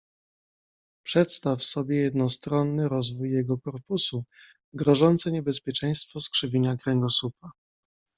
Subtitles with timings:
[1.05, 4.23] "Przedstaw sobie jednostronny rozwój jego korpusu,
[4.73, 7.51] grożące niebezpieczeństwo skrzywienia kręgosłupa."